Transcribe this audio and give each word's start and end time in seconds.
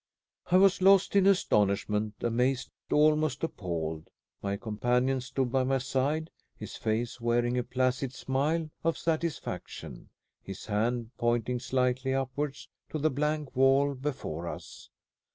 I 0.49 0.57
was 0.57 0.81
lost 0.81 1.15
in 1.15 1.27
astonishment; 1.27 2.15
amazed, 2.21 2.71
almost 2.91 3.43
appalled. 3.43 4.09
My 4.41 4.57
companion 4.57 5.21
stood 5.21 5.51
by 5.51 5.63
my 5.63 5.77
side, 5.77 6.31
his 6.57 6.75
face 6.75 7.21
wearing 7.21 7.55
a 7.55 7.61
placid 7.63 8.11
smile 8.11 8.71
of 8.83 8.97
satisfaction, 8.97 10.09
his 10.41 10.65
hand 10.65 11.11
pointing 11.19 11.59
slightly 11.59 12.15
upwards 12.15 12.67
to 12.89 12.97
the 12.97 13.11
blank 13.11 13.55
wall 13.55 13.93
before 13.93 14.47
us. 14.47 14.89